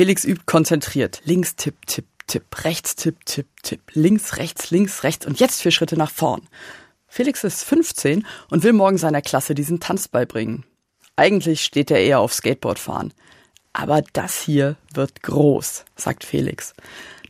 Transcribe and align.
Felix 0.00 0.24
übt 0.24 0.46
konzentriert. 0.46 1.20
Links 1.26 1.56
tipp, 1.56 1.84
tipp, 1.84 2.06
tipp, 2.26 2.64
rechts 2.64 2.96
tipp, 2.96 3.22
tipp, 3.26 3.48
tipp, 3.62 3.82
links, 3.92 4.38
rechts, 4.38 4.70
links, 4.70 5.02
rechts 5.02 5.26
und 5.26 5.38
jetzt 5.38 5.60
vier 5.60 5.72
Schritte 5.72 5.98
nach 5.98 6.10
vorn. 6.10 6.48
Felix 7.06 7.44
ist 7.44 7.64
15 7.64 8.26
und 8.48 8.62
will 8.62 8.72
morgen 8.72 8.96
seiner 8.96 9.20
Klasse 9.20 9.54
diesen 9.54 9.78
Tanz 9.78 10.08
beibringen. 10.08 10.64
Eigentlich 11.16 11.60
steht 11.60 11.90
er 11.90 12.00
eher 12.00 12.20
auf 12.20 12.32
Skateboard 12.32 12.78
fahren. 12.78 13.12
Aber 13.74 14.00
das 14.14 14.40
hier 14.40 14.76
wird 14.94 15.22
groß, 15.22 15.84
sagt 15.96 16.24
Felix. 16.24 16.72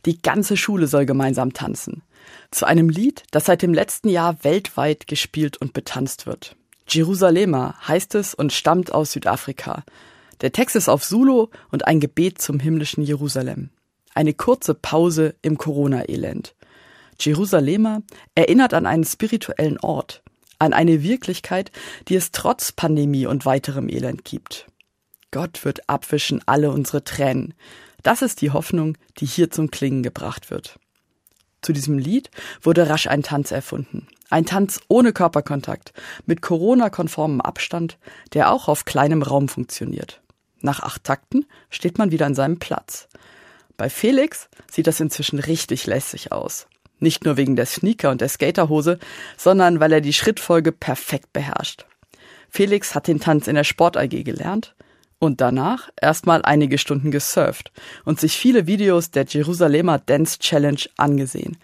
Die 0.05 0.21
ganze 0.21 0.55
Schule 0.55 0.87
soll 0.87 1.05
gemeinsam 1.05 1.51
tanzen. 1.51 2.03
Zu 2.51 2.67
einem 2.67 2.87
Lied, 2.87 3.23
das 3.31 3.47
seit 3.47 3.63
dem 3.63 3.73
letzten 3.73 4.07
Jahr 4.07 4.45
weltweit 4.45 5.07
gespielt 5.07 5.57
und 5.57 5.73
betanzt 5.73 6.25
wird. 6.25 6.55
Jerusalema 6.87 7.75
heißt 7.85 8.15
es 8.15 8.33
und 8.33 8.53
stammt 8.53 8.93
aus 8.93 9.11
Südafrika. 9.11 9.83
Der 10.41 10.51
Text 10.51 10.75
ist 10.75 10.89
auf 10.89 11.03
Zulu 11.03 11.47
und 11.69 11.87
ein 11.87 11.99
Gebet 11.99 12.41
zum 12.41 12.59
himmlischen 12.59 13.03
Jerusalem. 13.03 13.69
Eine 14.13 14.33
kurze 14.33 14.73
Pause 14.73 15.35
im 15.41 15.57
Corona-Elend. 15.57 16.55
Jerusalema 17.19 18.01
erinnert 18.33 18.73
an 18.73 18.87
einen 18.87 19.05
spirituellen 19.05 19.79
Ort, 19.79 20.23
an 20.57 20.73
eine 20.73 21.03
Wirklichkeit, 21.03 21.71
die 22.07 22.15
es 22.15 22.31
trotz 22.31 22.71
Pandemie 22.71 23.27
und 23.27 23.45
weiterem 23.45 23.87
Elend 23.87 24.25
gibt. 24.25 24.67
Gott 25.29 25.63
wird 25.63 25.87
abwischen 25.87 26.41
alle 26.45 26.71
unsere 26.71 27.03
Tränen. 27.03 27.53
Das 28.03 28.21
ist 28.21 28.41
die 28.41 28.51
Hoffnung, 28.51 28.97
die 29.19 29.27
hier 29.27 29.51
zum 29.51 29.69
Klingen 29.69 30.03
gebracht 30.03 30.49
wird. 30.49 30.79
Zu 31.61 31.73
diesem 31.73 31.99
Lied 31.99 32.31
wurde 32.61 32.89
rasch 32.89 33.05
ein 33.07 33.21
Tanz 33.21 33.51
erfunden. 33.51 34.07
Ein 34.31 34.45
Tanz 34.45 34.81
ohne 34.87 35.13
Körperkontakt, 35.13 35.93
mit 36.25 36.41
Corona-konformem 36.41 37.39
Abstand, 37.41 37.99
der 38.33 38.51
auch 38.51 38.67
auf 38.67 38.85
kleinem 38.85 39.21
Raum 39.21 39.47
funktioniert. 39.47 40.21
Nach 40.61 40.81
acht 40.81 41.03
Takten 41.03 41.45
steht 41.69 41.97
man 41.97 42.11
wieder 42.11 42.25
an 42.25 42.35
seinem 42.35 42.59
Platz. 42.59 43.07
Bei 43.77 43.89
Felix 43.89 44.49
sieht 44.69 44.87
das 44.87 44.99
inzwischen 44.99 45.39
richtig 45.39 45.87
lässig 45.87 46.31
aus. 46.31 46.67
Nicht 46.99 47.25
nur 47.25 47.35
wegen 47.35 47.55
der 47.55 47.65
Sneaker 47.65 48.11
und 48.11 48.21
der 48.21 48.29
Skaterhose, 48.29 48.99
sondern 49.37 49.79
weil 49.79 49.91
er 49.91 50.01
die 50.01 50.13
Schrittfolge 50.13 50.71
perfekt 50.71 51.33
beherrscht. 51.33 51.85
Felix 52.49 52.93
hat 52.93 53.07
den 53.07 53.19
Tanz 53.19 53.47
in 53.47 53.55
der 53.55 53.63
Sport 53.63 53.97
AG 53.97 54.23
gelernt 54.23 54.75
und 55.17 55.41
danach 55.41 55.89
erstmal 55.99 56.41
einige 56.43 56.77
Stunden 56.77 57.09
gesurft 57.09 57.71
und 58.05 58.19
sich 58.19 58.37
viele 58.37 58.67
Videos 58.67 59.09
der 59.09 59.25
Jerusalemer 59.25 59.99
Dance 59.99 60.37
Challenge 60.39 60.81
angesehen. 60.97 61.57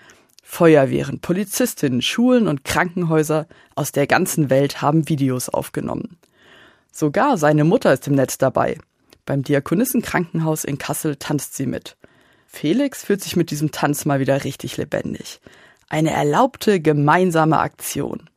Feuerwehren, 0.43 1.19
Polizistinnen, 1.19 2.02
Schulen 2.02 2.47
und 2.47 2.64
Krankenhäuser 2.64 3.47
aus 3.75 3.91
der 3.91 4.08
ganzen 4.08 4.49
Welt 4.49 4.81
haben 4.81 5.09
Videos 5.09 5.49
aufgenommen. 5.49 6.17
Sogar 6.91 7.38
seine 7.38 7.64
Mutter 7.64 7.93
ist 7.93 8.08
im 8.08 8.16
Netz 8.16 8.38
dabei. 8.38 8.77
Beim 9.28 9.44
Diakonissenkrankenhaus 9.44 10.64
in 10.64 10.78
Kassel 10.78 11.17
tanzt 11.17 11.56
sie 11.58 11.66
mit. 11.66 11.97
Felix 12.47 13.03
fühlt 13.03 13.22
sich 13.22 13.36
mit 13.36 13.52
diesem 13.52 13.72
Tanz 13.72 14.06
mal 14.06 14.22
wieder 14.22 14.45
richtig 14.45 14.78
lebendig. 14.78 15.42
Eine 15.89 16.11
erlaubte 16.11 16.80
gemeinsame 16.80 17.59
Aktion. 17.59 18.30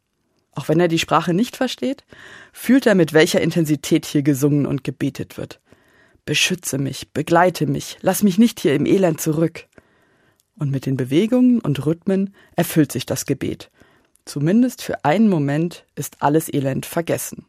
Auch 0.52 0.68
wenn 0.68 0.80
er 0.80 0.88
die 0.88 0.98
Sprache 0.98 1.32
nicht 1.32 1.56
versteht, 1.56 2.04
fühlt 2.52 2.86
er, 2.86 2.96
mit 2.96 3.12
welcher 3.12 3.40
Intensität 3.40 4.04
hier 4.04 4.22
gesungen 4.22 4.66
und 4.66 4.82
gebetet 4.82 5.38
wird. 5.38 5.60
Beschütze 6.24 6.76
mich, 6.76 7.12
begleite 7.12 7.68
mich, 7.68 7.96
lass 8.00 8.24
mich 8.24 8.36
nicht 8.36 8.58
hier 8.58 8.74
im 8.74 8.84
Elend 8.84 9.20
zurück. 9.20 9.66
Und 10.58 10.72
mit 10.72 10.86
den 10.86 10.96
Bewegungen 10.96 11.60
und 11.60 11.86
Rhythmen 11.86 12.34
erfüllt 12.56 12.90
sich 12.90 13.06
das 13.06 13.26
Gebet. 13.26 13.70
Zumindest 14.24 14.82
für 14.82 15.04
einen 15.04 15.28
Moment 15.28 15.84
ist 15.94 16.16
alles 16.20 16.52
Elend 16.52 16.84
vergessen. 16.84 17.46